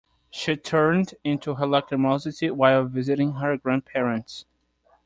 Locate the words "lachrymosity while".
1.67-2.85